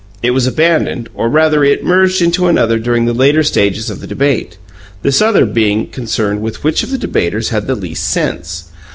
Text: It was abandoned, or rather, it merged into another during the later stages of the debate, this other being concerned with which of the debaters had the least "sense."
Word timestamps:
It 0.23 0.31
was 0.31 0.47
abandoned, 0.47 1.09
or 1.13 1.29
rather, 1.29 1.63
it 1.63 1.83
merged 1.85 2.23
into 2.23 2.47
another 2.47 2.79
during 2.79 3.05
the 3.05 3.13
later 3.13 3.43
stages 3.43 3.91
of 3.91 3.99
the 3.99 4.07
debate, 4.07 4.57
this 5.03 5.21
other 5.21 5.45
being 5.45 5.85
concerned 5.85 6.41
with 6.41 6.63
which 6.63 6.81
of 6.81 6.89
the 6.89 6.97
debaters 6.97 7.49
had 7.49 7.67
the 7.67 7.75
least 7.75 8.09
"sense." 8.09 8.71